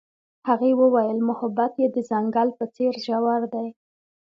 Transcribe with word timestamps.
هغې 0.49 0.71
وویل 0.81 1.17
محبت 1.29 1.73
یې 1.81 1.87
د 1.95 1.97
ځنګل 2.09 2.49
په 2.57 2.65
څېر 2.75 2.93
ژور 3.05 3.41
دی. 3.53 3.67